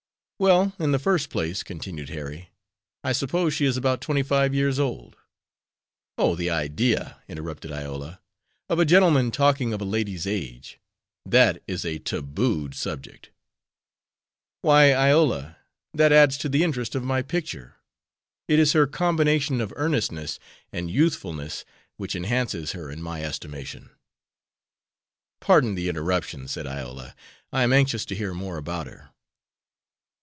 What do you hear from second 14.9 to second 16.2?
Iola, that